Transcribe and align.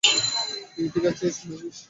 তুই 0.73 0.87
ঠিক 0.93 1.05
আছিস, 1.11 1.35
মেভিস? 1.47 1.77